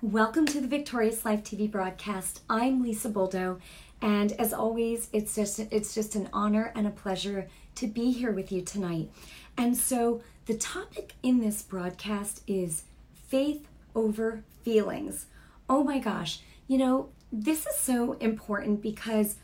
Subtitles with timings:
[0.00, 2.42] Welcome to the Victorious Life TV broadcast.
[2.48, 3.58] I'm Lisa Boldo,
[4.00, 8.30] and as always, it's just it's just an honor and a pleasure to be here
[8.30, 9.10] with you tonight.
[9.56, 15.26] And so, the topic in this broadcast is faith over feelings.
[15.68, 19.34] Oh my gosh, you know, this is so important because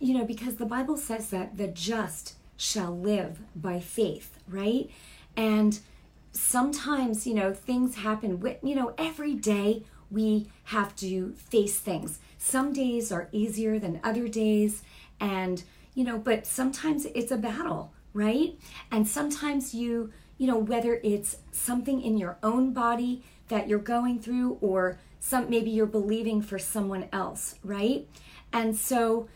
[0.00, 4.90] you know, because the Bible says that the just shall live by faith, right?
[5.36, 5.78] And
[6.36, 8.42] sometimes, you know, things happen.
[8.62, 12.18] You know, every day we have to face things.
[12.38, 14.82] Some days are easier than other days.
[15.20, 15.62] And,
[15.94, 18.58] you know, but sometimes it's a battle, right?
[18.90, 24.20] And sometimes you, you know, whether it's something in your own body that you're going
[24.20, 28.06] through or some maybe you're believing for someone else, right?
[28.52, 29.28] And so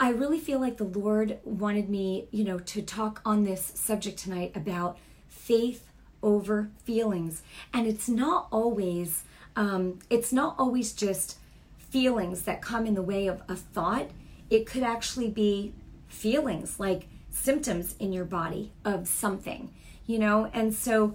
[0.00, 4.18] I really feel like the Lord wanted me, you know, to talk on this subject
[4.18, 4.98] tonight about
[5.28, 5.86] faith
[6.24, 7.42] over feelings.
[7.72, 9.22] And it's not always,
[9.54, 11.38] um, it's not always just
[11.78, 14.10] feelings that come in the way of a thought.
[14.50, 15.74] It could actually be
[16.08, 19.72] feelings like symptoms in your body of something,
[20.06, 20.50] you know?
[20.52, 21.14] And so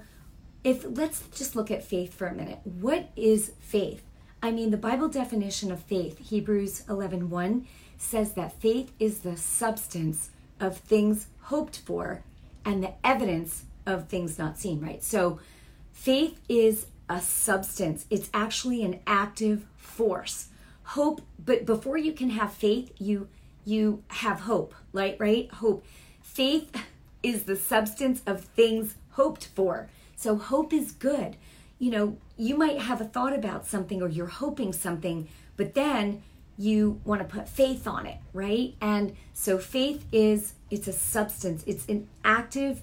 [0.63, 2.59] if let's just look at faith for a minute.
[2.63, 4.03] What is faith?
[4.41, 9.37] I mean, the Bible definition of faith, Hebrews 11 1, says that faith is the
[9.37, 12.23] substance of things hoped for
[12.65, 15.03] and the evidence of things not seen, right?
[15.03, 15.39] So
[15.91, 20.49] faith is a substance, it's actually an active force.
[20.83, 23.27] Hope, but before you can have faith, you
[23.65, 25.15] you have hope, right?
[25.19, 25.51] Right?
[25.53, 25.85] Hope.
[26.21, 26.71] Faith
[27.23, 29.89] is the substance of things hoped for.
[30.15, 31.35] So hope is good.
[31.77, 36.23] You know, you might have a thought about something or you're hoping something, but then
[36.57, 38.75] you want to put faith on it, right?
[38.81, 41.63] And so faith is it's a substance.
[41.65, 42.81] It's an active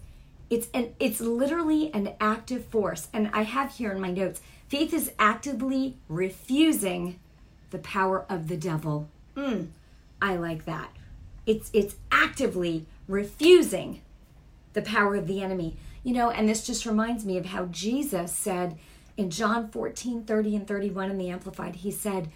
[0.49, 3.09] it's an it's literally an active force.
[3.13, 7.19] And I have here in my notes, faith is actively refusing
[7.71, 9.09] the power of the devil.
[9.37, 9.69] Mm,
[10.23, 10.91] I like that.
[11.47, 14.03] It's it's actively refusing
[14.73, 15.77] the power of the enemy.
[16.03, 18.79] You know, and this just reminds me of how Jesus said
[19.17, 22.29] in John 14, 30 and 31 in the Amplified, he said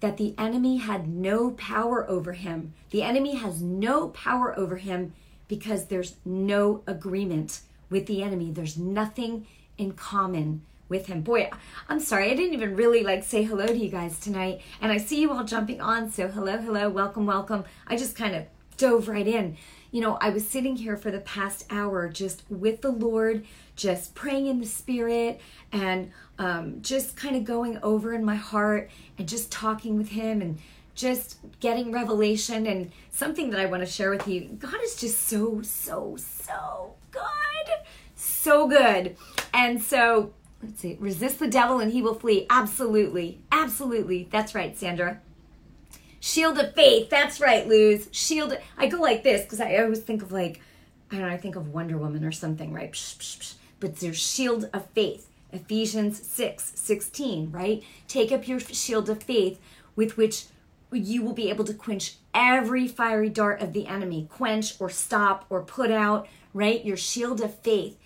[0.00, 2.72] that the enemy had no power over him.
[2.90, 5.12] The enemy has no power over him
[5.48, 7.60] because there's no agreement
[7.90, 8.50] with the enemy.
[8.50, 9.46] There's nothing
[9.78, 11.22] in common with him.
[11.22, 11.50] Boy,
[11.88, 14.60] I'm sorry, I didn't even really like say hello to you guys tonight.
[14.80, 16.10] And I see you all jumping on.
[16.10, 17.64] So, hello, hello, welcome, welcome.
[17.86, 18.44] I just kind of
[18.76, 19.56] dove right in.
[19.90, 23.44] You know, I was sitting here for the past hour just with the Lord,
[23.76, 25.40] just praying in the Spirit
[25.72, 30.42] and um, just kind of going over in my heart and just talking with Him
[30.42, 30.58] and
[30.94, 34.42] just getting revelation and something that I want to share with you.
[34.58, 37.72] God is just so, so, so good.
[38.14, 39.16] So good.
[39.52, 40.32] And so,
[40.62, 42.46] let's see, resist the devil and he will flee.
[42.50, 43.40] Absolutely.
[43.50, 44.28] Absolutely.
[44.30, 45.20] That's right, Sandra.
[46.20, 47.10] Shield of faith.
[47.10, 48.08] That's right, Luz.
[48.10, 48.56] Shield.
[48.78, 50.60] I go like this because I always think of like,
[51.10, 52.92] I don't know, I think of Wonder Woman or something, right?
[52.92, 53.54] Psh, psh, psh.
[53.78, 55.28] But there's shield of faith.
[55.52, 57.82] Ephesians 6 16, right?
[58.08, 59.60] Take up your shield of faith
[59.94, 60.46] with which
[60.98, 65.44] you will be able to quench every fiery dart of the enemy, quench or stop
[65.50, 66.84] or put out, right?
[66.84, 67.98] Your shield of faith.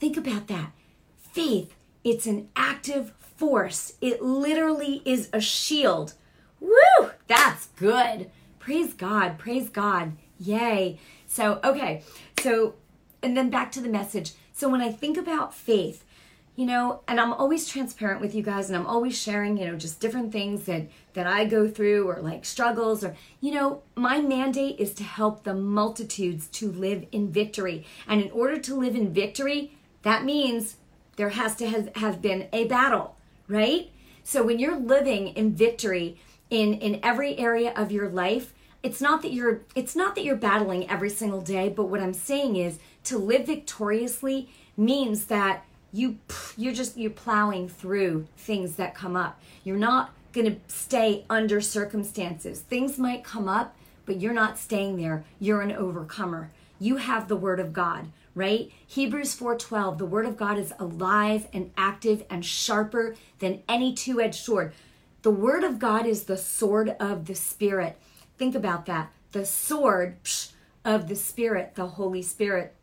[0.00, 0.72] Think about that.
[1.16, 1.74] Faith,
[2.04, 3.94] it's an active force.
[4.00, 6.14] It literally is a shield.
[6.60, 7.10] Woo!
[7.26, 8.30] That's good.
[8.58, 9.38] Praise God.
[9.38, 10.12] Praise God.
[10.38, 10.98] Yay.
[11.26, 12.02] So, okay.
[12.40, 12.74] So,
[13.22, 14.32] and then back to the message.
[14.52, 16.04] So, when I think about faith,
[16.54, 19.76] you know and i'm always transparent with you guys and i'm always sharing you know
[19.76, 24.20] just different things that that i go through or like struggles or you know my
[24.20, 27.84] mandate is to help the multitudes to live in victory.
[28.06, 30.76] And in order to live in victory that means
[31.16, 33.16] there has to have, have been a battle
[33.48, 33.90] right?
[34.24, 39.22] So when you're living in victory in in every area of your life it's not
[39.22, 42.78] that you're it's not that you're battling every single day but what i'm saying is
[43.04, 46.18] to live victoriously means that you
[46.56, 49.40] you're just you're plowing through things that come up.
[49.64, 52.60] You're not going to stay under circumstances.
[52.60, 55.24] Things might come up but you're not staying there.
[55.38, 56.50] You're an overcomer.
[56.80, 58.70] You have the word of god right?
[58.86, 64.42] Hebrews 4:12 the word of god is alive and active and sharper than any two-edged
[64.42, 64.72] sword.
[65.22, 67.98] The word of god is the sword of the spirit.
[68.38, 69.12] Think about that.
[69.32, 70.16] The sword
[70.84, 72.74] of the spirit the holy spirit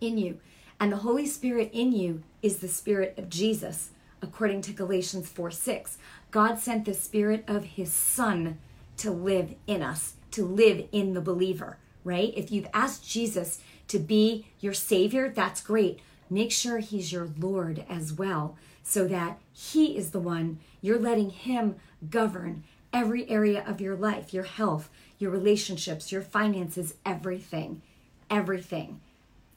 [0.00, 0.40] in you
[0.80, 3.90] and the Holy Spirit in you is the Spirit of Jesus,
[4.22, 5.98] according to Galatians 4 6.
[6.30, 8.58] God sent the Spirit of His Son
[8.96, 12.32] to live in us, to live in the believer, right?
[12.34, 16.00] If you've asked Jesus to be your Savior, that's great.
[16.30, 18.56] Make sure He's your Lord as well.
[18.82, 21.76] so that He is the one you're letting Him
[22.08, 24.88] govern every area of your life your health,
[25.18, 27.82] your relationships, your finances, everything.
[28.30, 29.00] Everything.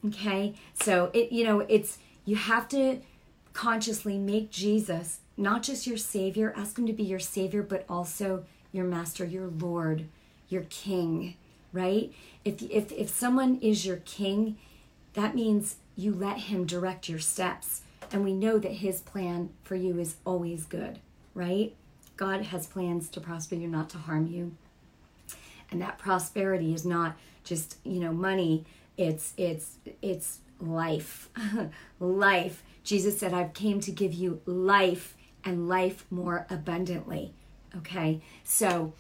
[0.06, 0.54] Okay?
[0.82, 3.00] So, it, you know, it's, you have to
[3.54, 8.46] consciously make Jesus not just your Savior, ask Him to be your Savior, but also
[8.72, 10.06] your Master, your Lord,
[10.50, 11.36] your King,
[11.72, 12.12] right?
[12.46, 14.58] If, if, if someone is your King,
[15.14, 17.82] that means you let Him direct your steps.
[18.12, 21.00] And we know that His plan for you is always good,
[21.34, 21.74] right?
[22.16, 24.56] God has plans to prosper you, not to harm you.
[25.72, 28.66] And that prosperity is not just, you know, money.
[28.98, 31.30] It's it's it's life.
[32.00, 32.64] life.
[32.84, 37.34] Jesus said, I've came to give you life and life more abundantly.
[37.78, 38.22] Okay?
[38.44, 38.94] So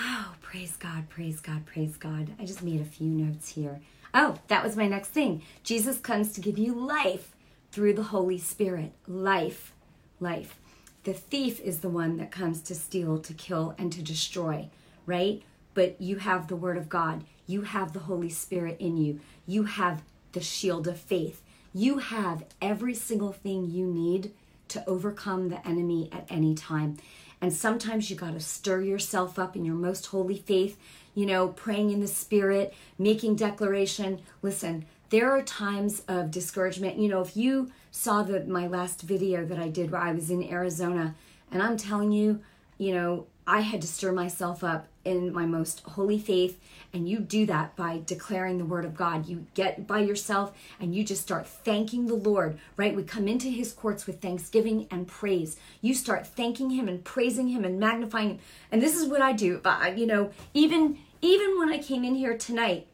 [0.00, 2.30] oh, praise God, praise God, praise God.
[2.38, 3.80] I just made a few notes here.
[4.12, 5.42] Oh, that was my next thing.
[5.62, 7.34] Jesus comes to give you life
[7.70, 8.92] through the Holy Spirit.
[9.06, 9.72] Life.
[10.18, 10.58] Life.
[11.04, 14.68] The thief is the one that comes to steal, to kill, and to destroy,
[15.06, 15.42] right?
[15.74, 17.24] But you have the Word of God.
[17.50, 19.18] You have the Holy Spirit in you.
[19.44, 21.42] You have the shield of faith.
[21.74, 24.30] You have every single thing you need
[24.68, 26.98] to overcome the enemy at any time.
[27.40, 30.78] And sometimes you got to stir yourself up in your most holy faith,
[31.12, 34.20] you know, praying in the spirit, making declaration.
[34.42, 36.98] Listen, there are times of discouragement.
[36.98, 40.30] You know, if you saw the my last video that I did where I was
[40.30, 41.16] in Arizona,
[41.50, 42.42] and I'm telling you,
[42.78, 46.60] you know, I had to stir myself up in my most holy faith
[46.92, 49.26] and you do that by declaring the word of God.
[49.26, 52.94] You get by yourself and you just start thanking the Lord, right?
[52.94, 55.56] We come into his courts with thanksgiving and praise.
[55.80, 58.38] You start thanking him and praising him and magnifying him.
[58.72, 59.58] And this is what I do.
[59.62, 62.86] But you know, even even when I came in here tonight,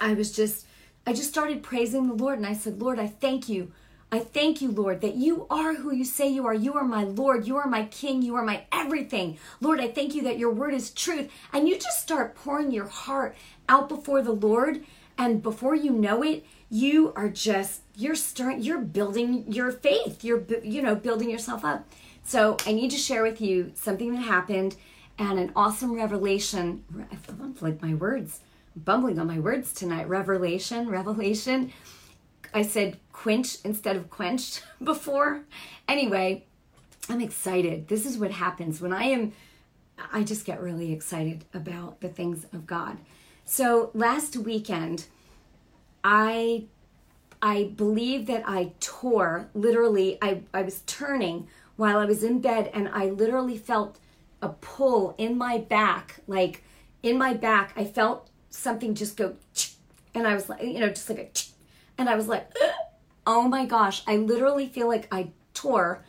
[0.00, 0.66] I was just
[1.06, 3.72] I just started praising the Lord and I said, "Lord, I thank you
[4.10, 6.54] I thank you, Lord, that you are who you say you are.
[6.54, 7.46] You are my Lord.
[7.46, 8.22] You are my King.
[8.22, 9.38] You are my everything.
[9.60, 11.30] Lord, I thank you that your word is truth.
[11.52, 13.36] And you just start pouring your heart
[13.68, 14.82] out before the Lord.
[15.18, 20.24] And before you know it, you are just, you're starting, you're building your faith.
[20.24, 21.86] You're, you know, building yourself up.
[22.24, 24.76] So I need to share with you something that happened
[25.18, 26.82] and an awesome revelation.
[27.12, 28.40] I feel like my words,
[28.74, 30.08] bumbling on my words tonight.
[30.08, 31.72] Revelation, revelation
[32.52, 35.42] I said quench instead of quenched before.
[35.86, 36.44] Anyway,
[37.08, 37.88] I'm excited.
[37.88, 39.32] This is what happens when I am,
[40.12, 42.98] I just get really excited about the things of God.
[43.44, 45.06] So last weekend,
[46.04, 46.66] I
[47.40, 52.70] I believe that I tore literally I, I was turning while I was in bed
[52.74, 53.98] and I literally felt
[54.42, 56.64] a pull in my back like
[57.02, 59.36] in my back I felt something just go
[60.14, 61.28] and I was like you know just like a
[61.98, 62.50] and I was like,
[63.26, 66.04] oh my gosh, I literally feel like I tore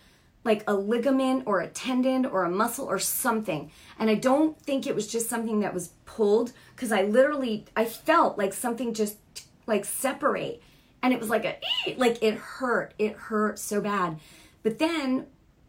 [0.45, 3.71] like a ligament or a tendon or a muscle or something.
[3.97, 7.85] And I don't think it was just something that was pulled because I literally I
[7.85, 9.17] felt like something just
[9.67, 10.63] like separate
[11.03, 11.57] and it was like a
[11.97, 12.93] like it hurt.
[12.97, 14.19] It hurt so bad.
[14.63, 15.27] But then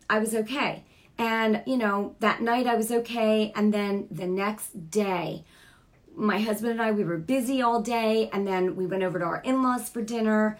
[0.09, 0.85] I was okay.
[1.19, 5.45] And you know, that night I was okay and then the next day
[6.21, 9.25] my husband and I, we were busy all day, and then we went over to
[9.25, 10.59] our in laws for dinner,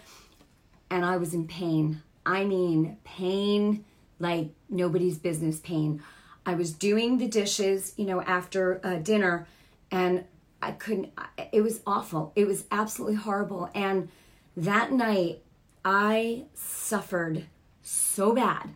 [0.89, 2.01] and I was in pain.
[2.25, 3.85] I mean, pain
[4.19, 6.01] like nobody's business pain.
[6.45, 9.47] I was doing the dishes, you know, after uh, dinner,
[9.91, 10.25] and
[10.61, 11.11] I couldn't,
[11.51, 12.31] it was awful.
[12.35, 13.69] It was absolutely horrible.
[13.73, 14.09] And
[14.57, 15.43] that night,
[15.83, 17.45] I suffered
[17.81, 18.69] so bad.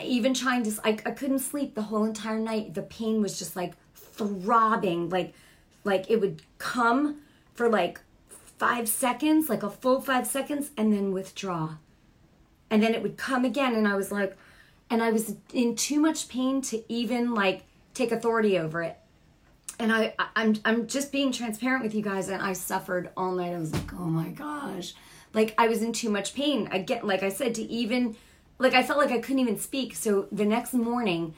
[0.00, 2.74] Even trying to, I, I couldn't sleep the whole entire night.
[2.74, 5.34] The pain was just like throbbing, like
[5.84, 7.20] like it would come
[7.54, 8.00] for like
[8.58, 11.76] five seconds, like a full five seconds, and then withdraw.
[12.70, 14.36] And then it would come again, and I was like,
[14.90, 17.62] and I was in too much pain to even like
[17.92, 18.96] take authority over it.
[19.78, 23.54] And I, I'm, I'm just being transparent with you guys, and I suffered all night.
[23.54, 24.94] I was like, oh my gosh,
[25.32, 26.68] like I was in too much pain.
[26.70, 28.16] I get, like I said, to even,
[28.58, 29.96] like I felt like I couldn't even speak.
[29.96, 31.34] So the next morning,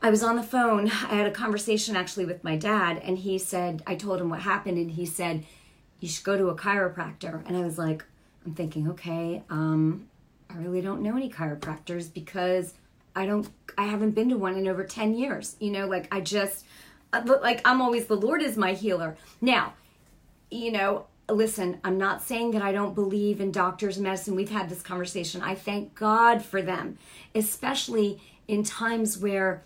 [0.00, 0.86] I was on the phone.
[0.86, 4.40] I had a conversation actually with my dad, and he said, I told him what
[4.40, 5.44] happened, and he said,
[6.00, 7.46] You should go to a chiropractor.
[7.46, 8.04] And I was like,
[8.46, 10.08] I'm thinking, okay, um,
[10.48, 12.74] I really don't know any chiropractors because
[13.14, 15.56] I don't, I haven't been to one in over 10 years.
[15.60, 16.64] You know, like I just,
[17.12, 19.16] uh, like I'm always, the Lord is my healer.
[19.40, 19.74] Now,
[20.50, 24.34] you know, listen, I'm not saying that I don't believe in doctors' and medicine.
[24.34, 25.42] We've had this conversation.
[25.42, 26.96] I thank God for them,
[27.34, 29.62] especially in times where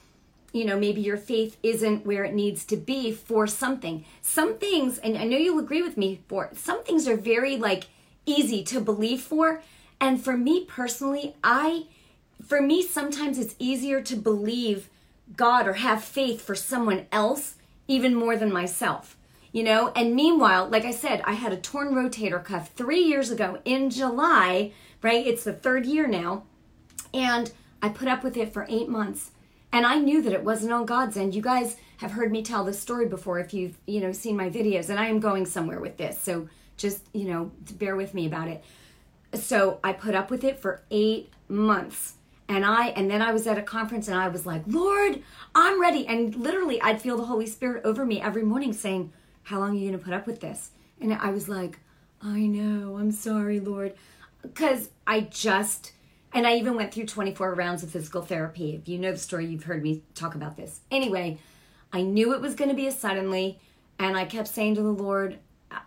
[0.52, 4.04] you know, maybe your faith isn't where it needs to be for something.
[4.20, 7.84] Some things, and I know you'll agree with me for some things are very like
[8.26, 9.62] easy to believe for,
[10.02, 11.84] And for me personally, I
[12.44, 14.90] for me sometimes it's easier to believe
[15.36, 17.54] God or have faith for someone else
[17.86, 19.16] even more than myself.
[19.52, 23.30] You know, and meanwhile, like I said, I had a torn rotator cuff 3 years
[23.30, 25.24] ago in July, right?
[25.24, 26.44] It's the third year now.
[27.14, 29.30] And I put up with it for 8 months.
[29.72, 31.34] And I knew that it wasn't on God's end.
[31.34, 34.50] You guys have heard me tell this story before if you've, you know, seen my
[34.50, 36.20] videos and I am going somewhere with this.
[36.20, 38.62] So just, you know, bear with me about it.
[39.34, 42.14] So I put up with it for 8 months
[42.48, 45.22] and I and then I was at a conference and I was like, "Lord,
[45.54, 49.12] I'm ready." And literally I'd feel the Holy Spirit over me every morning saying,
[49.44, 51.78] "How long are you going to put up with this?" And I was like,
[52.20, 52.98] "I know.
[52.98, 53.94] I'm sorry, Lord."
[54.54, 55.92] Cuz I just
[56.34, 58.74] and I even went through 24 rounds of physical therapy.
[58.74, 60.80] If you know the story, you've heard me talk about this.
[60.90, 61.38] Anyway,
[61.92, 63.58] I knew it was going to be a suddenly,
[63.98, 65.38] and I kept saying to the Lord,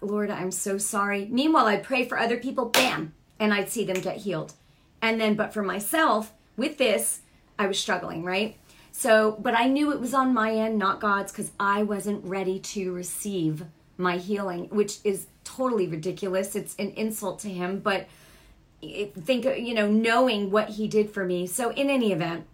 [0.02, 1.28] Lord, I'm so sorry.
[1.30, 4.54] Meanwhile, I'd pray for other people, bam, and I'd see them get healed.
[5.02, 7.22] And then, but for myself, with this,
[7.58, 8.58] I was struggling, right?
[8.92, 12.60] So, but I knew it was on my end, not God's, because I wasn't ready
[12.60, 13.66] to receive
[13.98, 16.56] my healing, which is totally ridiculous.
[16.56, 18.08] It's an insult to Him, but
[19.20, 21.48] think, you know, knowing what He did for me.
[21.48, 22.46] So, in any event,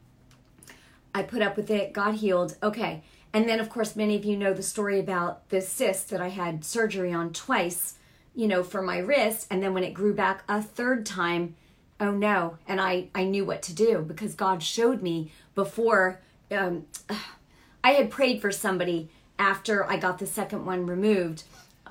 [1.13, 2.57] I put up with it, got healed.
[2.61, 3.03] Okay.
[3.33, 6.27] And then, of course, many of you know the story about this cyst that I
[6.27, 7.95] had surgery on twice,
[8.35, 9.47] you know, for my wrist.
[9.49, 11.55] And then when it grew back a third time,
[12.01, 16.19] oh no and i i knew what to do because god showed me before
[16.51, 16.85] um,
[17.83, 19.09] i had prayed for somebody
[19.39, 21.43] after i got the second one removed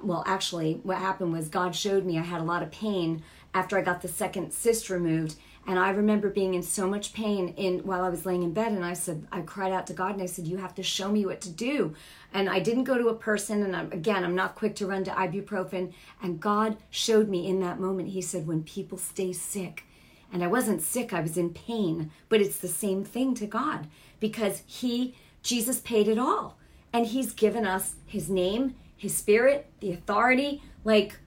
[0.03, 3.23] well actually what happened was god showed me i had a lot of pain
[3.55, 7.49] after i got the second cyst removed and i remember being in so much pain
[7.57, 10.15] in while i was laying in bed and i said i cried out to god
[10.15, 11.95] and i said you have to show me what to do
[12.33, 15.05] and i didn't go to a person and I'm, again i'm not quick to run
[15.05, 15.93] to ibuprofen
[16.23, 19.85] and god showed me in that moment he said when people stay sick
[20.33, 22.11] and I wasn't sick, I was in pain.
[22.29, 23.87] But it's the same thing to God
[24.19, 26.57] because He, Jesus paid it all.
[26.93, 30.63] And He's given us His name, His Spirit, the authority.
[30.85, 31.19] Like,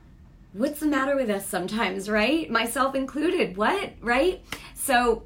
[0.53, 2.49] what's the matter with us sometimes, right?
[2.49, 3.57] Myself included.
[3.57, 4.43] What, right?
[4.75, 5.23] So,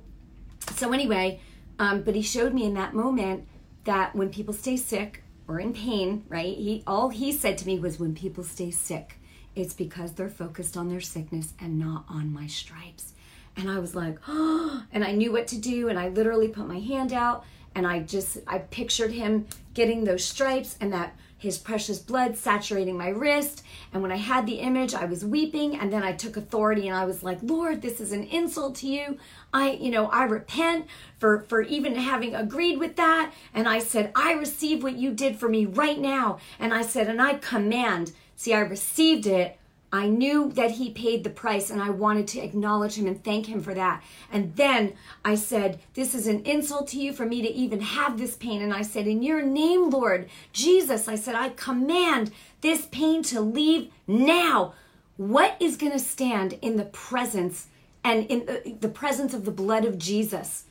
[0.75, 1.39] so anyway,
[1.79, 3.47] um, but He showed me in that moment
[3.83, 6.57] that when people stay sick or in pain, right?
[6.57, 9.19] He all He said to me was, when people stay sick,
[9.55, 13.13] it's because they're focused on their sickness and not on my stripes.
[13.55, 15.89] And I was like, oh, and I knew what to do.
[15.89, 17.43] And I literally put my hand out
[17.77, 22.97] and I just, I pictured him getting those stripes and that his precious blood saturating
[22.97, 23.61] my wrist.
[23.93, 25.77] And when I had the image, I was weeping.
[25.77, 28.87] And then I took authority and I was like, Lord, this is an insult to
[28.87, 29.19] you.
[29.53, 30.87] I, you know, I repent
[31.19, 33.31] for, for even having agreed with that.
[33.53, 36.39] And I said, I receive what you did for me right now.
[36.57, 39.59] And I said, and I command, see, I received it
[39.91, 43.45] I knew that he paid the price and I wanted to acknowledge him and thank
[43.45, 44.03] him for that.
[44.31, 48.17] And then I said, This is an insult to you for me to even have
[48.17, 48.61] this pain.
[48.61, 53.39] And I said, In your name, Lord Jesus, I said, I command this pain to
[53.39, 54.73] leave now.
[55.15, 57.67] What is going to stand in the presence
[58.03, 60.65] and in the presence of the blood of Jesus?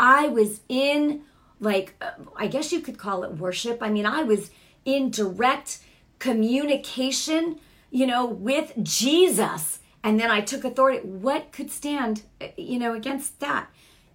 [0.00, 1.22] I was in,
[1.60, 3.82] like, uh, I guess you could call it worship.
[3.82, 4.50] I mean, I was
[4.84, 5.78] in direct
[6.18, 7.60] communication
[7.90, 9.80] you know, with Jesus.
[10.02, 11.06] And then I took authority.
[11.06, 13.70] What could stand, uh, you know, against that?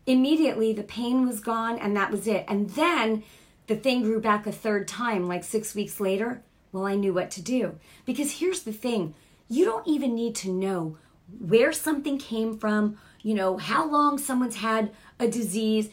[0.05, 2.45] Immediately the pain was gone and that was it.
[2.47, 3.23] And then
[3.67, 6.41] the thing grew back a third time, like six weeks later.
[6.71, 7.77] Well, I knew what to do.
[8.05, 9.13] Because here's the thing
[9.49, 10.97] you don't even need to know
[11.39, 15.89] where something came from, you know, how long someone's had a disease.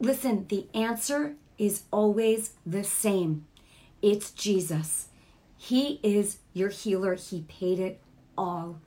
[0.00, 3.46] Listen, the answer is always the same
[4.04, 5.08] it's Jesus.
[5.64, 7.14] He is your healer.
[7.14, 7.98] He paid it
[8.36, 8.80] all.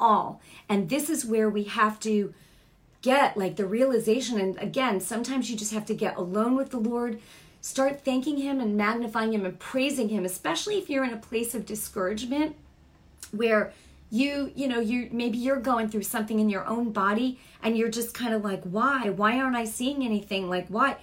[0.00, 0.40] All.
[0.68, 2.34] And this is where we have to
[3.02, 4.40] get like the realization.
[4.40, 7.20] And again, sometimes you just have to get alone with the Lord,
[7.60, 11.54] start thanking Him and magnifying Him and praising Him, especially if you're in a place
[11.54, 12.56] of discouragement
[13.30, 13.72] where
[14.10, 17.88] you you know you maybe you're going through something in your own body and you're
[17.88, 20.94] just kind of like why why aren't i seeing anything like why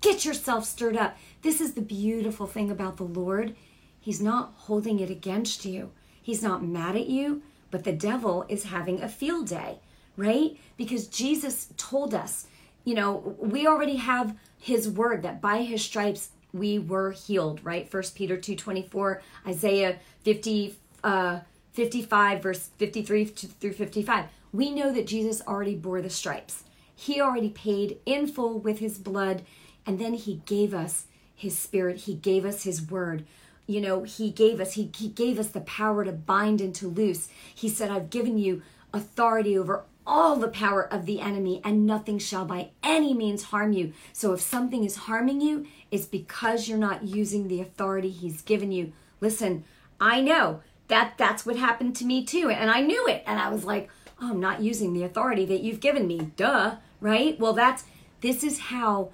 [0.00, 3.56] get yourself stirred up this is the beautiful thing about the lord
[4.02, 5.92] He's not holding it against you.
[6.20, 9.78] He's not mad at you, but the devil is having a field day,
[10.16, 10.58] right?
[10.76, 12.46] Because Jesus told us,
[12.84, 17.88] you know, we already have his word that by his stripes we were healed, right?
[17.88, 21.40] First Peter 2:24, Isaiah 50 uh
[21.72, 24.26] 55 verse 53 through 55.
[24.52, 26.64] We know that Jesus already bore the stripes.
[26.94, 29.42] He already paid in full with his blood
[29.86, 31.98] and then he gave us his spirit.
[31.98, 33.24] He gave us his word
[33.66, 36.88] you know he gave us he, he gave us the power to bind and to
[36.88, 41.86] loose he said i've given you authority over all the power of the enemy, and
[41.86, 43.92] nothing shall by any means harm you.
[44.12, 48.72] So if something is harming you, it's because you're not using the authority he's given
[48.72, 48.92] you.
[49.20, 49.64] Listen,
[50.00, 53.48] I know that that's what happened to me too, and I knew it, and I
[53.50, 53.88] was like,
[54.20, 56.32] oh, I'm not using the authority that you've given me.
[56.36, 57.38] Duh, right?
[57.38, 57.84] Well, that's
[58.20, 59.10] this is how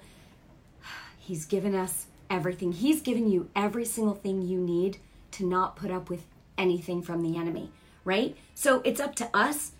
[1.19, 2.71] he's given us everything.
[2.71, 4.97] He's given you every single thing you need
[5.31, 6.25] to not put up with
[6.57, 7.71] anything from the enemy,
[8.03, 8.35] right?
[8.53, 9.71] So it's up to us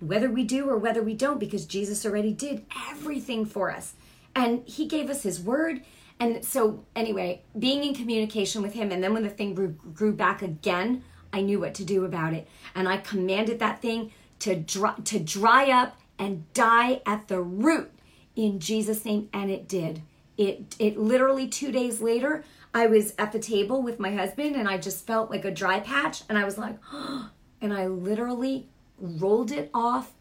[0.00, 3.94] whether we do or whether we don't, because Jesus already did everything for us.
[4.34, 5.82] And he gave us his word.
[6.20, 10.12] And so, anyway, being in communication with him, and then when the thing grew, grew
[10.12, 11.02] back again,
[11.32, 12.48] I knew what to do about it.
[12.74, 17.90] And I commanded that thing to dry, to dry up and die at the root
[18.36, 19.28] in Jesus' name.
[19.32, 20.02] And it did.
[20.38, 24.68] It, it literally two days later, I was at the table with my husband and
[24.68, 26.22] I just felt like a dry patch.
[26.28, 27.30] And I was like, oh,
[27.60, 28.68] and I literally
[29.00, 30.12] rolled it off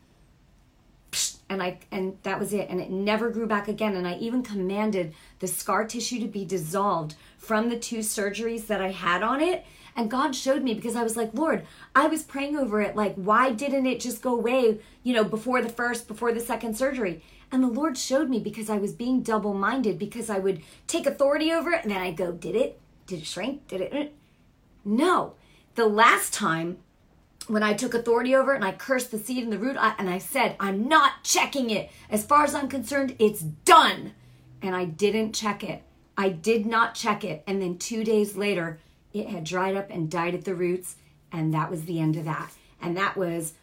[1.50, 2.70] and I and that was it.
[2.70, 3.96] And it never grew back again.
[3.96, 8.82] And I even commanded the scar tissue to be dissolved from the two surgeries that
[8.82, 9.66] I had on it.
[9.96, 12.96] And God showed me because I was like Lord I was praying over it.
[12.96, 16.78] Like why didn't it just go away you know before the first before the second
[16.78, 20.62] surgery and the Lord showed me because I was being double minded because I would
[20.86, 24.16] take authority over it and then I go did it did it shrink did it
[24.84, 25.34] no
[25.76, 26.78] the last time
[27.48, 29.96] when I took authority over it and I cursed the seed and the root, I,
[29.98, 31.90] and I said, I'm not checking it.
[32.10, 34.14] As far as I'm concerned, it's done.
[34.62, 35.84] And I didn't check it.
[36.18, 37.44] I did not check it.
[37.48, 38.80] And then two days later,
[39.14, 40.96] it had dried up and died at the roots.
[41.32, 42.52] And that was the end of that.
[42.82, 43.54] And that was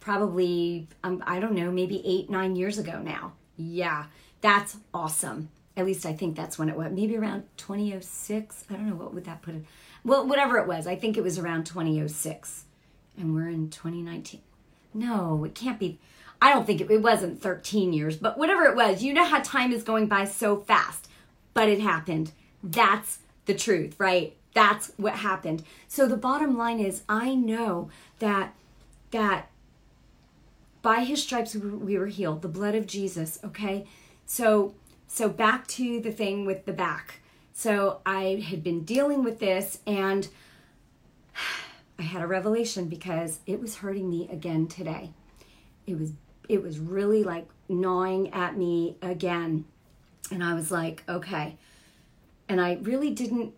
[0.00, 3.32] probably, um, I don't know, maybe eight, nine years ago now.
[3.56, 4.06] Yeah,
[4.40, 5.48] that's awesome.
[5.76, 6.92] At least I think that's when it was.
[6.92, 8.64] Maybe around 2006.
[8.70, 9.64] I don't know, what would that put it?
[10.04, 12.64] Well, whatever it was, I think it was around 2006
[13.18, 14.40] and we're in 2019.
[14.94, 15.98] No, it can't be.
[16.40, 19.40] I don't think it, it wasn't 13 years, but whatever it was, you know how
[19.40, 21.08] time is going by so fast.
[21.54, 22.32] But it happened.
[22.62, 24.36] That's the truth, right?
[24.54, 25.62] That's what happened.
[25.88, 28.54] So the bottom line is I know that
[29.10, 29.50] that
[30.86, 33.84] by his stripes we were healed, the blood of Jesus, okay?
[34.24, 34.72] So
[35.08, 37.22] so back to the thing with the back.
[37.52, 40.28] So I had been dealing with this and
[41.98, 45.10] I had a revelation because it was hurting me again today.
[45.88, 46.12] It was
[46.48, 49.64] it was really like gnawing at me again.
[50.30, 51.56] And I was like, okay.
[52.48, 53.54] And I really didn't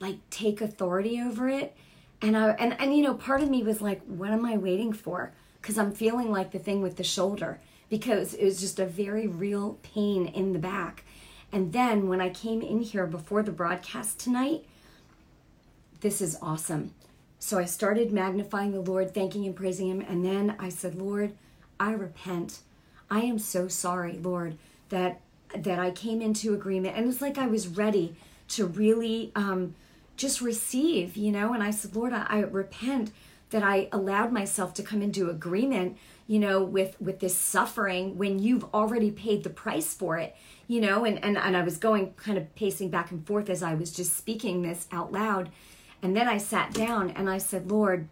[0.00, 1.76] like take authority over it.
[2.20, 4.92] And I and and you know, part of me was like, what am I waiting
[4.92, 5.32] for?
[5.66, 7.58] Cuz I'm feeling like the thing with the shoulder
[7.90, 11.02] because it was just a very real pain in the back.
[11.50, 14.64] And then when I came in here before the broadcast tonight,
[16.02, 16.94] this is awesome.
[17.40, 20.00] So I started magnifying the Lord, thanking and praising Him.
[20.00, 21.32] And then I said, Lord,
[21.80, 22.60] I repent.
[23.10, 24.56] I am so sorry, Lord,
[24.90, 25.20] that
[25.52, 26.96] that I came into agreement.
[26.96, 28.14] And it's like I was ready
[28.48, 29.74] to really um,
[30.16, 31.52] just receive, you know.
[31.52, 33.10] And I said, Lord, I, I repent
[33.50, 38.38] that I allowed myself to come into agreement, you know, with with this suffering when
[38.38, 40.34] you've already paid the price for it,
[40.66, 41.04] you know.
[41.04, 43.92] And and and I was going kind of pacing back and forth as I was
[43.92, 45.50] just speaking this out loud
[46.02, 48.08] and then I sat down and I said, Lord,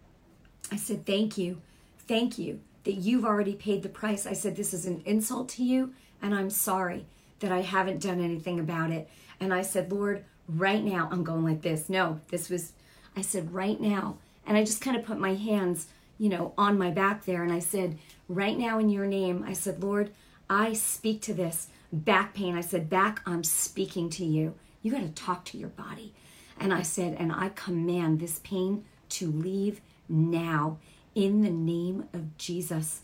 [0.72, 1.60] I said, thank you.
[2.08, 4.26] Thank you that you've already paid the price.
[4.26, 7.06] I said, this is an insult to you, and I'm sorry
[7.40, 9.08] that I haven't done anything about it.
[9.40, 11.88] And I said, Lord, right now, I'm going like this.
[11.88, 12.72] No, this was,
[13.16, 14.18] I said, right now.
[14.46, 17.42] And I just kind of put my hands, you know, on my back there.
[17.42, 20.10] And I said, right now in your name, I said, Lord,
[20.48, 22.56] I speak to this back pain.
[22.56, 24.54] I said, back, I'm speaking to you.
[24.82, 26.12] You got to talk to your body.
[26.58, 30.78] And I said, and I command this pain to leave now
[31.14, 33.00] in the name of Jesus.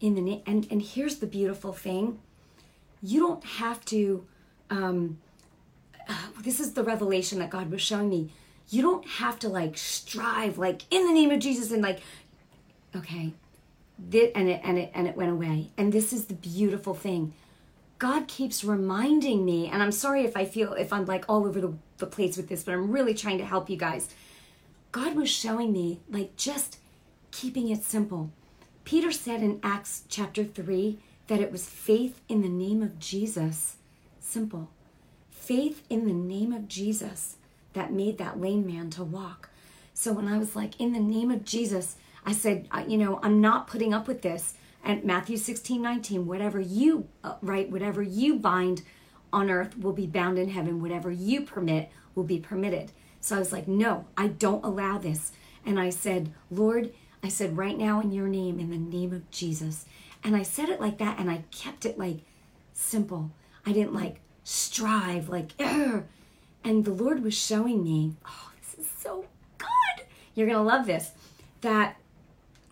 [0.00, 2.18] In the name, and, and here's the beautiful thing
[3.02, 4.26] you don't have to,
[4.68, 5.18] um,
[6.08, 8.30] uh, this is the revelation that God was showing me.
[8.70, 12.00] You don't have to like strive, like in the name of Jesus, and like,
[12.94, 13.34] okay,
[13.98, 15.70] this, and it and it and it went away.
[15.76, 17.34] And this is the beautiful thing.
[17.98, 21.60] God keeps reminding me, and I'm sorry if I feel if I'm like all over
[21.60, 24.08] the, the place with this, but I'm really trying to help you guys.
[24.92, 26.78] God was showing me, like, just
[27.30, 28.32] keeping it simple.
[28.84, 33.76] Peter said in Acts chapter 3 that it was faith in the name of Jesus.
[34.18, 34.70] Simple.
[35.30, 37.36] Faith in the name of Jesus
[37.72, 39.50] that made that lame man to walk.
[39.94, 43.40] So when I was like, in the name of Jesus, I said, you know, I'm
[43.40, 48.38] not putting up with this and Matthew 16, 19, whatever you, uh, right, whatever you
[48.38, 48.82] bind
[49.32, 50.80] on earth will be bound in heaven.
[50.80, 52.92] Whatever you permit will be permitted.
[53.20, 55.32] So I was like, no, I don't allow this.
[55.64, 59.30] And I said, Lord, I said, right now in your name, in the name of
[59.30, 59.84] Jesus.
[60.24, 62.20] And I said it like that and I kept it like
[62.72, 63.30] simple.
[63.66, 66.04] I didn't like strive, like, Ugh.
[66.64, 69.24] And the Lord was showing me, oh, this is so
[69.58, 70.04] good.
[70.34, 71.12] You're going to love this.
[71.60, 71.96] That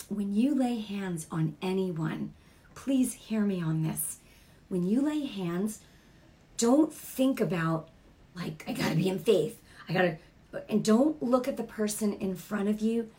[0.08, 2.34] when you lay hands on anyone,
[2.74, 4.18] please hear me on this.
[4.68, 5.80] When you lay hands,
[6.56, 7.88] don't think about,
[8.34, 9.60] like, I got to be in faith.
[9.88, 10.16] I got to,
[10.68, 13.10] and don't look at the person in front of you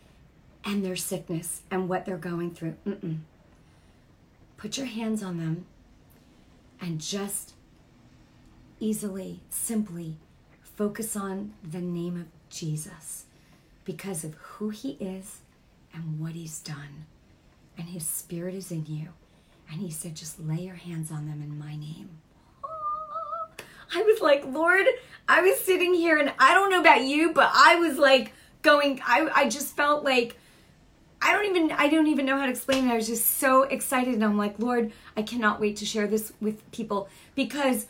[0.65, 2.75] and their sickness and what they're going through.
[2.85, 3.19] Mm-mm.
[4.57, 5.65] Put your hands on them
[6.81, 7.53] and just
[8.79, 10.17] easily, simply
[10.79, 13.25] focus on the name of Jesus
[13.83, 15.39] because of who he is
[15.93, 17.05] and what he's done.
[17.77, 19.09] And his spirit is in you.
[19.69, 22.11] And he said, just lay your hands on them in my name.
[23.93, 24.85] I was like, Lord,
[25.27, 29.01] I was sitting here and I don't know about you, but I was like going,
[29.05, 30.37] I, I just felt like,
[31.21, 32.93] I don't even I don't even know how to explain it.
[32.93, 36.31] I was just so excited and I'm like, Lord, I cannot wait to share this
[36.39, 37.87] with people because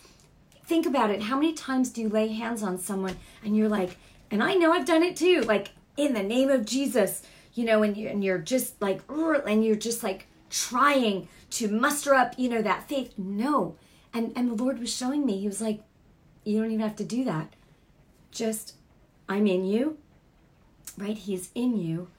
[0.70, 1.24] think about it.
[1.24, 3.98] How many times do you lay hands on someone and you're like,
[4.30, 7.24] and I know I've done it too, like in the name of Jesus,
[7.56, 12.14] you know, and, you, and you're just like, and you're just like trying to muster
[12.14, 13.18] up, you know, that faith.
[13.18, 13.76] No.
[14.14, 15.82] And, and the Lord was showing me, He was like,
[16.44, 17.56] you don't even have to do that.
[18.32, 18.76] Just,
[19.28, 19.98] I'm in you,
[20.98, 21.18] right?
[21.18, 22.10] He's in you.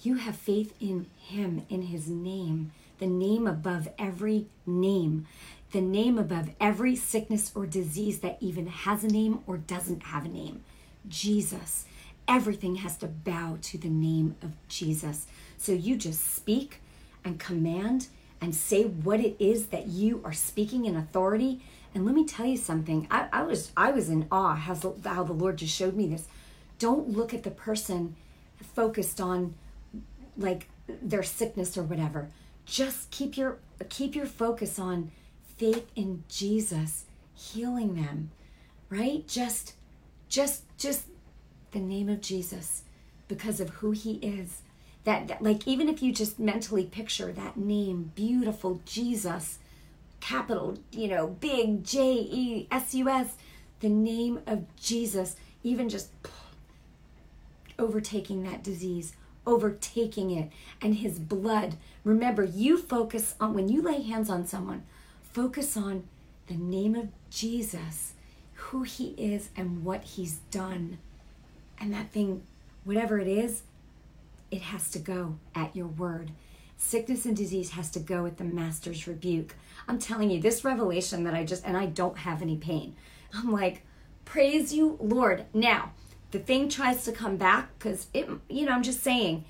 [0.00, 5.26] You have faith in Him, in His name, the name above every name,
[5.72, 10.24] the name above every sickness or disease that even has a name or doesn't have
[10.24, 10.62] a name.
[11.08, 11.84] Jesus.
[12.28, 15.26] Everything has to bow to the name of Jesus.
[15.58, 16.80] So you just speak
[17.24, 18.08] and command
[18.40, 21.60] and say what it is that you are speaking in authority.
[21.94, 23.06] And let me tell you something.
[23.10, 24.74] I, I was I was in awe how,
[25.04, 26.28] how the Lord just showed me this.
[26.78, 28.16] Don't look at the person
[28.74, 29.54] focused on
[30.36, 32.28] like their sickness or whatever.
[32.66, 35.10] Just keep your keep your focus on
[35.56, 38.30] faith in Jesus healing them.
[38.88, 39.26] Right?
[39.26, 39.74] Just
[40.28, 41.06] just just
[41.72, 42.82] the name of Jesus
[43.28, 44.62] because of who he is.
[45.04, 49.58] That, that, like even if you just mentally picture that name, beautiful Jesus,
[50.20, 53.36] capital, you know, big J E S U S,
[53.80, 56.10] the name of Jesus, even just
[57.78, 59.14] overtaking that disease,
[59.46, 60.50] overtaking it,
[60.82, 61.76] and his blood.
[62.02, 64.82] Remember, you focus on when you lay hands on someone,
[65.36, 66.02] focus on
[66.46, 68.14] the name of Jesus,
[68.54, 70.96] who he is, and what he's done.
[71.78, 72.42] And that thing,
[72.84, 73.62] whatever it is,
[74.50, 76.30] it has to go at your word.
[76.78, 79.54] Sickness and disease has to go at the master's rebuke.
[79.86, 82.96] I'm telling you, this revelation that I just, and I don't have any pain.
[83.34, 83.82] I'm like,
[84.24, 85.44] praise you, Lord.
[85.52, 85.92] Now,
[86.30, 89.44] the thing tries to come back because it, you know, I'm just saying,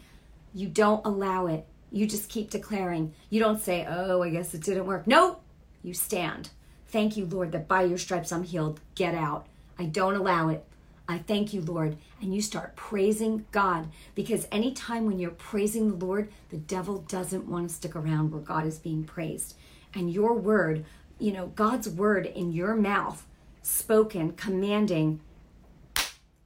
[0.52, 1.64] you don't allow it.
[1.92, 3.14] You just keep declaring.
[3.30, 5.06] You don't say, oh, I guess it didn't work.
[5.06, 5.38] No,
[5.86, 6.50] you stand.
[6.88, 8.80] Thank you, Lord, that by your stripes I'm healed.
[8.94, 9.46] Get out.
[9.78, 10.64] I don't allow it.
[11.08, 11.96] I thank you, Lord.
[12.20, 17.46] And you start praising God because anytime when you're praising the Lord, the devil doesn't
[17.46, 19.54] want to stick around where God is being praised.
[19.94, 20.84] And your word,
[21.20, 23.24] you know, God's word in your mouth,
[23.62, 25.20] spoken, commanding,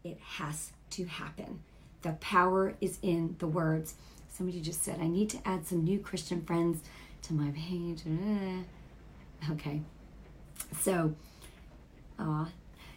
[0.05, 1.61] it has to happen.
[2.03, 3.95] The power is in the words.
[4.29, 6.83] Somebody just said, I need to add some new Christian friends
[7.23, 8.03] to my page.
[9.51, 9.83] Okay.
[10.81, 11.15] So,
[12.19, 12.47] uh,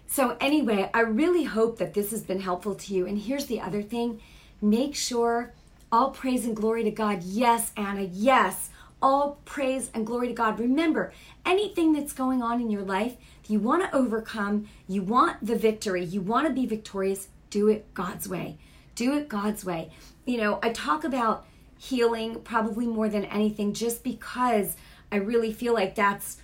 [0.08, 3.08] so, anyway, I really hope that this has been helpful to you.
[3.08, 4.22] And here's the other thing
[4.62, 5.54] make sure
[5.92, 7.24] all praise and glory to God.
[7.24, 8.70] Yes, Anna, yes.
[9.02, 10.60] All praise and glory to God.
[10.60, 11.14] Remember,
[11.46, 13.16] anything that's going on in your life,
[13.48, 17.94] you want to overcome, you want the victory, you want to be victorious, do it
[17.94, 18.58] God's way.
[18.96, 19.92] Do it God's way.
[20.26, 21.46] You know, I talk about
[21.78, 24.76] healing probably more than anything just because
[25.14, 26.38] I really feel like that's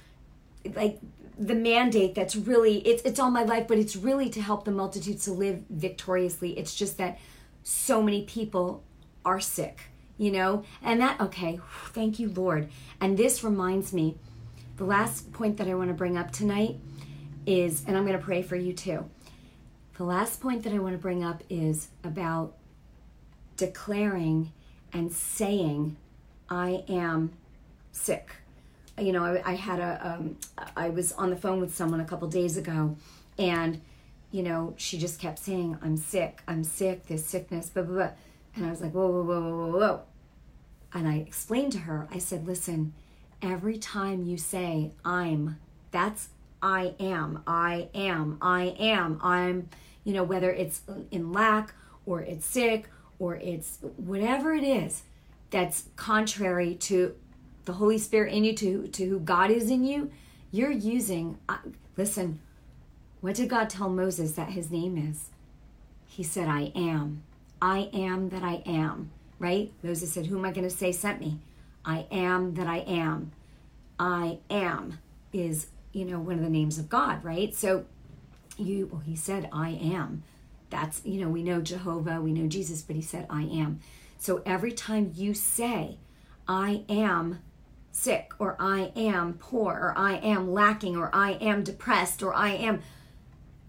[0.76, 1.00] like
[1.40, 4.72] the mandate that's really it's it's all my life but it's really to help the
[4.72, 6.58] multitudes to live victoriously.
[6.58, 7.18] It's just that
[7.64, 8.84] so many people
[9.26, 9.80] are sick
[10.20, 10.64] you know?
[10.84, 12.70] And that okay thank you lord.
[13.02, 14.18] And this reminds me
[14.78, 16.78] the last point that i want to bring up tonight
[17.48, 19.10] is and i'm going to pray for you too.
[19.98, 22.56] The last point that i want to bring up is about
[23.58, 24.52] declaring
[24.94, 25.98] and saying
[26.50, 27.32] i am
[27.92, 28.32] sick
[29.02, 30.38] you know, I, I had a, um,
[30.76, 32.96] I was on the phone with someone a couple days ago,
[33.38, 33.82] and,
[34.32, 38.10] you know, she just kept saying, I'm sick, I'm sick, this sickness, blah, blah, blah.
[38.56, 40.02] And I was like, whoa, whoa, whoa, whoa, whoa, whoa.
[40.94, 42.94] And I explained to her, I said, listen,
[43.42, 45.60] every time you say, I'm,
[45.92, 46.30] that's
[46.62, 49.70] I am, I am, I am, I'm,
[50.04, 50.82] you know, whether it's
[51.12, 51.74] in lack
[52.06, 55.04] or it's sick or it's whatever it is
[55.52, 57.16] that's contrary to
[57.66, 60.12] the Holy Spirit in you, to, to who God is in you,
[60.52, 61.38] you're using.
[61.98, 62.40] Listen,
[63.22, 65.30] what did God tell Moses that his name is?
[66.08, 67.24] He said, I am.
[67.62, 69.72] I am that I am, right?
[69.84, 71.40] Moses said, Who am I going to say sent me?
[71.86, 73.32] I am that I am.
[74.00, 75.00] I am
[75.34, 77.54] is, you know, one of the names of God, right?
[77.54, 77.86] So
[78.58, 80.24] you, well, he said, I am.
[80.70, 83.80] That's, you know, we know Jehovah, we know Jesus, but he said, I am.
[84.18, 85.98] So every time you say,
[86.48, 87.40] I am
[88.00, 92.52] sick, or I am poor, or I am lacking, or I am depressed, or I
[92.52, 92.82] am,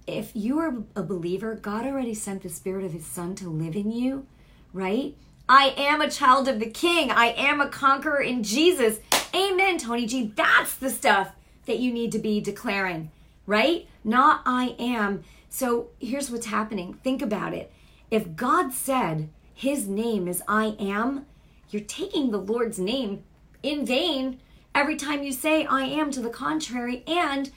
[0.07, 3.75] if you are a believer, God already sent the Spirit of His Son to live
[3.75, 4.27] in you,
[4.73, 5.17] right?
[5.49, 7.11] I am a child of the King.
[7.11, 9.01] I am a conqueror in Jesus.
[9.35, 10.33] Amen, Tony G.
[10.37, 11.33] That's the stuff
[11.67, 13.11] that you need to be declaring,
[13.47, 13.89] right?
[14.05, 15.25] Not I am.
[15.49, 16.95] So here's what's happening.
[17.03, 17.73] Think about it.
[18.13, 21.27] If God said his name is I am,
[21.71, 23.25] you're taking the Lord's name
[23.63, 24.41] in vain
[24.75, 27.03] every time you say I am to the contrary.
[27.07, 27.51] And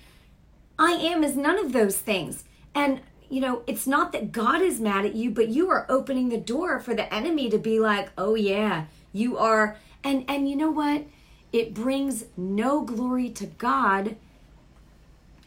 [0.78, 2.44] I am is none of those things.
[2.74, 6.30] And, you know, it's not that God is mad at you, but you are opening
[6.30, 9.78] the door for the enemy to be like, oh, yeah, you are.
[10.04, 11.06] And, and you know what?
[11.52, 14.16] It brings no glory to God.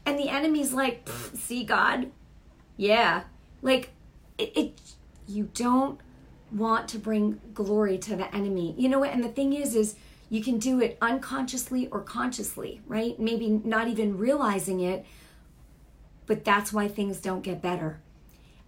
[0.04, 2.10] And the enemy's like, see, God?
[2.76, 3.24] Yeah.
[3.60, 3.90] Like,
[4.38, 4.80] it, it,
[5.26, 6.00] you don't
[6.52, 8.74] want to bring glory to the enemy.
[8.78, 9.10] You know what?
[9.10, 9.96] And the thing is, is
[10.28, 13.18] you can do it unconsciously or consciously, right?
[13.18, 15.04] Maybe not even realizing it,
[16.26, 18.00] but that's why things don't get better.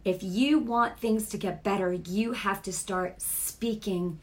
[0.05, 4.21] If you want things to get better, you have to start speaking,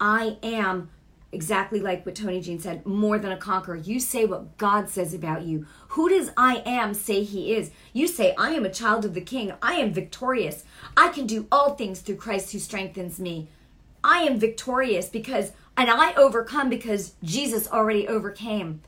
[0.00, 0.90] I am
[1.30, 3.76] exactly like what Tony Jean said, more than a conqueror.
[3.76, 5.66] You say what God says about you.
[5.88, 7.70] Who does I am say he is?
[7.92, 9.52] You say, I am a child of the king.
[9.60, 10.64] I am victorious.
[10.96, 13.48] I can do all things through Christ who strengthens me.
[14.02, 18.82] I am victorious because, and I overcome because Jesus already overcame.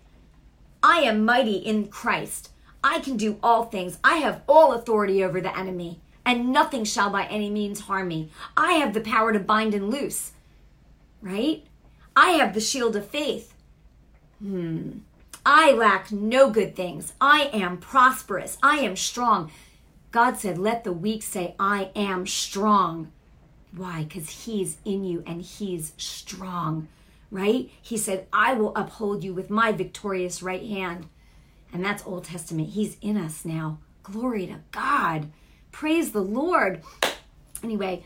[0.83, 2.51] I am mighty in Christ.
[2.83, 3.99] I can do all things.
[4.03, 8.31] I have all authority over the enemy, and nothing shall by any means harm me.
[8.57, 10.33] I have the power to bind and loose,
[11.23, 11.65] right?
[12.17, 13.55] I have the shield of faith.
[14.41, 14.99] Hmm.
[15.47, 17.13] I lack no good things.
[17.21, 18.59] I am prosperous.
[18.63, 19.53] I am strong.
[20.11, 23.13] God said, Let the weak say, I am strong.
[23.77, 24.05] Why?
[24.05, 26.89] Because He's in you and He's strong,
[27.31, 27.71] right?
[27.81, 31.07] He said, I will uphold you with my victorious right hand.
[31.73, 32.71] And that's Old Testament.
[32.71, 33.79] He's in us now.
[34.03, 35.31] Glory to God.
[35.71, 36.83] Praise the Lord.
[37.63, 38.05] Anyway,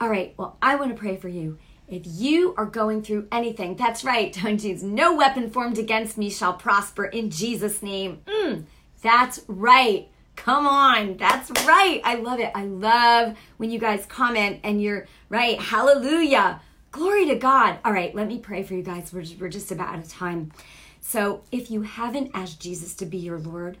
[0.00, 1.58] all right, well, I want to pray for you.
[1.86, 4.76] If you are going through anything, that's right, don't you?
[4.76, 8.22] No weapon formed against me shall prosper in Jesus' name.
[8.26, 8.64] Mm,
[9.02, 10.08] that's right.
[10.36, 11.16] Come on.
[11.16, 12.00] That's right.
[12.04, 12.50] I love it.
[12.54, 15.60] I love when you guys comment and you're right.
[15.60, 16.60] Hallelujah.
[16.90, 17.78] Glory to God.
[17.84, 19.12] All right, let me pray for you guys.
[19.12, 20.52] We're just, we're just about out of time.
[21.00, 23.78] So if you haven't asked Jesus to be your Lord,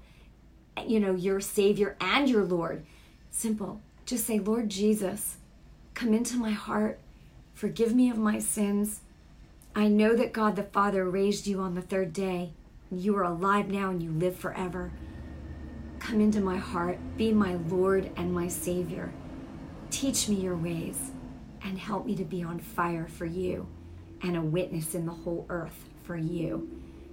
[0.86, 2.84] you know, your Savior and your Lord,
[3.30, 3.80] simple.
[4.04, 5.36] Just say, Lord Jesus,
[5.94, 6.98] come into my heart
[7.54, 9.00] Forgive me of my sins.
[9.76, 12.52] I know that God the Father raised you on the third day.
[12.90, 14.92] You are alive now and you live forever.
[16.04, 19.10] Come into my heart, be my Lord and my Savior.
[19.88, 21.12] Teach me your ways
[21.62, 23.66] and help me to be on fire for you
[24.20, 26.68] and a witness in the whole earth for you.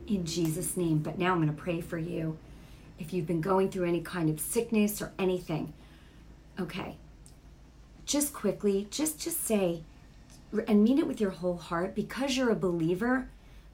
[0.08, 0.98] In Jesus' name.
[0.98, 2.38] But now I'm going to pray for you.
[3.00, 5.72] If you've been going through any kind of sickness or anything,
[6.60, 6.98] okay,
[8.06, 9.84] just quickly, just just say,
[10.68, 13.30] and mean it with your whole heart because you're a believer.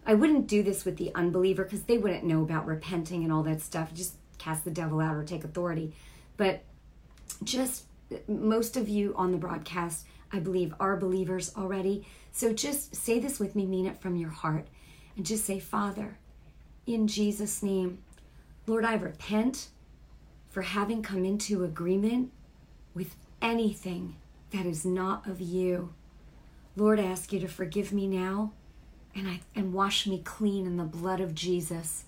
[0.05, 3.41] I wouldn't do this with the unbeliever because they wouldn't know about repenting and all
[3.43, 3.95] that stuff.
[3.95, 5.93] Just cast the devil out or take authority.
[6.35, 6.63] But
[7.43, 7.85] just
[8.27, 12.05] most of you on the broadcast, I believe, are believers already.
[12.31, 14.67] So just say this with me, mean it from your heart,
[15.15, 16.17] and just say, Father,
[16.85, 17.99] in Jesus' name,
[18.65, 19.69] Lord, I repent
[20.49, 22.31] for having come into agreement
[22.93, 24.15] with anything
[24.51, 25.93] that is not of you.
[26.75, 28.53] Lord, I ask you to forgive me now
[29.15, 32.05] and I and wash me clean in the blood of Jesus.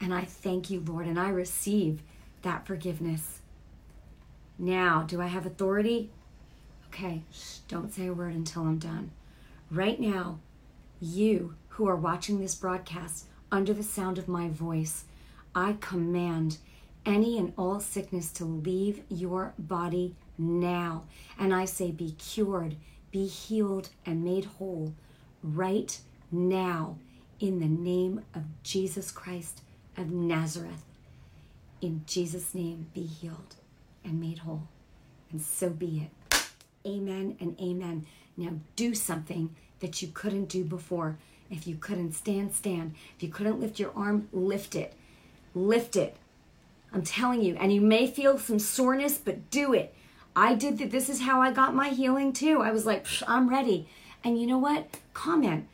[0.00, 2.02] And I thank you, Lord, and I receive
[2.42, 3.40] that forgiveness.
[4.58, 6.10] Now, do I have authority?
[6.88, 9.10] Okay, shh, don't say a word until I'm done.
[9.70, 10.38] Right now,
[11.00, 15.04] you who are watching this broadcast under the sound of my voice,
[15.54, 16.58] I command
[17.04, 21.04] any and all sickness to leave your body now.
[21.38, 22.76] And I say, be cured
[23.10, 24.94] be healed and made whole
[25.42, 25.98] right
[26.30, 26.98] now
[27.40, 29.62] in the name of Jesus Christ
[29.98, 30.84] of Nazareth.
[31.80, 33.56] In Jesus' name, be healed
[34.04, 34.68] and made whole.
[35.30, 36.44] And so be it.
[36.86, 38.06] amen and amen.
[38.36, 41.18] Now do something that you couldn't do before.
[41.50, 42.94] If you couldn't stand, stand.
[43.16, 44.94] If you couldn't lift your arm, lift it.
[45.54, 46.16] Lift it.
[46.92, 47.56] I'm telling you.
[47.56, 49.94] And you may feel some soreness, but do it.
[50.34, 50.90] I did that.
[50.90, 52.62] This is how I got my healing too.
[52.62, 53.88] I was like, I'm ready.
[54.24, 54.98] And you know what?
[55.14, 55.66] Comment.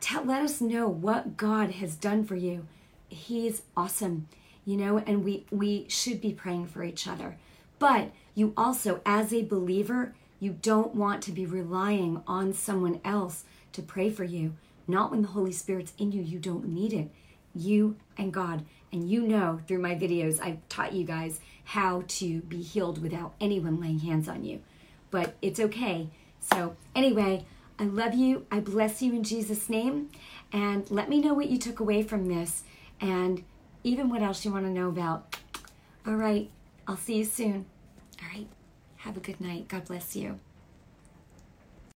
[0.00, 2.66] Tell, let us know what God has done for you.
[3.08, 4.28] He's awesome,
[4.64, 7.36] you know, and we we should be praying for each other.
[7.78, 13.44] But you also, as a believer, you don't want to be relying on someone else
[13.72, 14.54] to pray for you.
[14.86, 17.10] Not when the Holy Spirit's in you, you don't need it.
[17.54, 18.64] You and God.
[18.92, 23.34] And you know through my videos, I've taught you guys how to be healed without
[23.40, 24.62] anyone laying hands on you.
[25.10, 26.08] But it's okay.
[26.40, 27.44] So, anyway,
[27.78, 28.46] I love you.
[28.50, 30.10] I bless you in Jesus' name.
[30.52, 32.62] And let me know what you took away from this
[33.00, 33.44] and
[33.84, 35.36] even what else you want to know about.
[36.06, 36.50] All right.
[36.88, 37.66] I'll see you soon.
[38.22, 38.46] All right.
[38.98, 39.68] Have a good night.
[39.68, 40.40] God bless you.